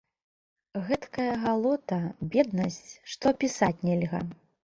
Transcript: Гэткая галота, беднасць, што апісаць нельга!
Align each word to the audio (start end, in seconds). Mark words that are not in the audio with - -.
Гэткая 0.87 1.33
галота, 1.43 1.99
беднасць, 2.35 2.81
што 3.13 3.23
апісаць 3.35 3.83
нельга! 3.91 4.25